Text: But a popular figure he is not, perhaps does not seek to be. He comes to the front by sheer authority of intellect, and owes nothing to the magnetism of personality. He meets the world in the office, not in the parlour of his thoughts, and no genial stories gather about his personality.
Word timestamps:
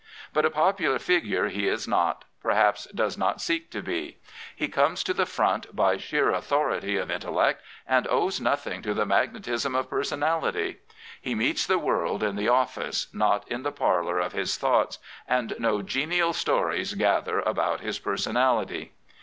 But 0.33 0.45
a 0.45 0.49
popular 0.49 0.97
figure 0.97 1.49
he 1.49 1.67
is 1.67 1.87
not, 1.87 2.25
perhaps 2.41 2.85
does 2.87 3.19
not 3.19 3.39
seek 3.39 3.69
to 3.69 3.83
be. 3.83 4.17
He 4.55 4.67
comes 4.67 5.03
to 5.03 5.13
the 5.13 5.27
front 5.27 5.75
by 5.75 5.97
sheer 5.97 6.31
authority 6.31 6.97
of 6.97 7.11
intellect, 7.11 7.61
and 7.87 8.07
owes 8.09 8.41
nothing 8.41 8.81
to 8.81 8.95
the 8.95 9.05
magnetism 9.05 9.75
of 9.75 9.91
personality. 9.91 10.77
He 11.21 11.35
meets 11.35 11.67
the 11.67 11.77
world 11.77 12.23
in 12.23 12.35
the 12.35 12.47
office, 12.49 13.13
not 13.13 13.47
in 13.47 13.61
the 13.61 13.71
parlour 13.71 14.17
of 14.17 14.31
his 14.33 14.57
thoughts, 14.57 14.97
and 15.27 15.53
no 15.59 15.83
genial 15.83 16.33
stories 16.33 16.95
gather 16.95 17.39
about 17.39 17.81
his 17.81 17.99
personality. 17.99 18.93